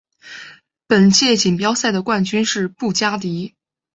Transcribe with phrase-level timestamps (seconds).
[0.87, 3.53] 本届锦标赛的冠军是布加迪。